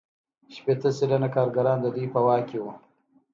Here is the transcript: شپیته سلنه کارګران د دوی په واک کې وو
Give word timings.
شپیته 0.53 0.89
سلنه 0.97 1.29
کارګران 1.35 1.77
د 1.81 1.85
دوی 1.95 2.07
په 2.13 2.19
واک 2.25 2.43
کې 2.49 2.59
وو 2.63 2.73